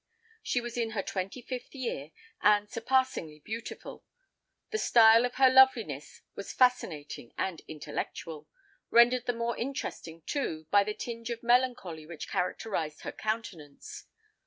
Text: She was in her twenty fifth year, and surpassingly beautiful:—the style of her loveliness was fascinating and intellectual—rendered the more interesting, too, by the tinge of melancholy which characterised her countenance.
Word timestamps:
She 0.41 0.59
was 0.61 0.77
in 0.79 0.89
her 0.97 1.03
twenty 1.03 1.43
fifth 1.43 1.75
year, 1.75 2.09
and 2.41 2.67
surpassingly 2.67 3.39
beautiful:—the 3.41 4.77
style 4.79 5.25
of 5.25 5.35
her 5.35 5.47
loveliness 5.47 6.23
was 6.33 6.51
fascinating 6.53 7.33
and 7.37 7.61
intellectual—rendered 7.67 9.27
the 9.27 9.33
more 9.33 9.55
interesting, 9.57 10.23
too, 10.23 10.65
by 10.71 10.83
the 10.83 10.95
tinge 10.95 11.29
of 11.29 11.43
melancholy 11.43 12.07
which 12.07 12.27
characterised 12.29 13.01
her 13.01 13.11
countenance. 13.11 14.05